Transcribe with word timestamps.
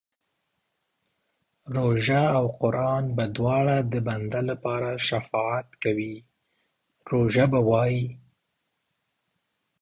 روژه 1.75 2.21
او 2.37 2.45
قران 2.61 3.03
به 3.17 3.25
دواړه 3.37 3.77
د 3.91 3.93
بنده 4.07 4.41
لپاره 4.49 4.91
شفاعت 5.07 5.67
کوي، 5.83 6.15
روژه 7.11 7.45
به 7.51 7.59
وايي 7.69 8.03